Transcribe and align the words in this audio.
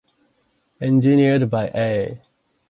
Engineered 0.81 1.47
by 1.51 1.67
A. 1.75 2.19